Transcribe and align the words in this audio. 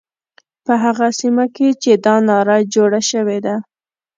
په 0.65 0.73
هغه 0.83 1.07
سیمه 1.19 1.45
کې 1.55 1.67
چې 1.83 1.91
دا 2.05 2.15
ناره 2.27 2.57
جوړه 2.73 3.01
شوې 3.11 3.37
ده. 3.45 3.55